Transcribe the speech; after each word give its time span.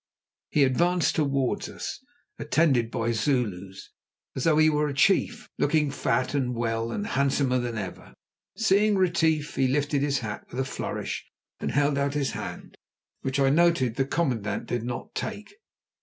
He 0.49 0.63
advanced 0.63 1.15
towards 1.15 1.69
us 1.69 2.03
attended 2.39 2.89
by 2.89 3.11
Zulus, 3.11 3.91
as 4.35 4.45
though 4.45 4.57
he 4.57 4.67
were 4.67 4.87
a 4.87 4.95
chief, 4.95 5.47
looking 5.59 5.91
fat 5.91 6.33
and 6.33 6.55
well 6.55 6.91
and 6.91 7.05
handsomer 7.05 7.59
than 7.59 7.77
ever. 7.77 8.15
Seeing 8.57 8.95
Retief, 8.95 9.53
he 9.57 9.67
lifted 9.67 10.01
his 10.01 10.17
hat 10.25 10.47
with 10.49 10.59
a 10.59 10.65
flourish 10.65 11.29
and 11.59 11.69
held 11.73 11.99
out 11.99 12.15
his 12.15 12.31
hand, 12.31 12.73
which, 13.21 13.39
I 13.39 13.51
noted, 13.51 13.93
the 13.95 14.05
commandant 14.05 14.65
did 14.65 14.81
not 14.81 15.13
take. 15.13 15.53